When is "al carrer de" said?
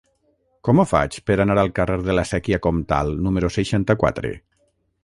1.65-2.17